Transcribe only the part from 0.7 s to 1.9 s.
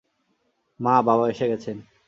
মা, বাবা এসে গেছেন!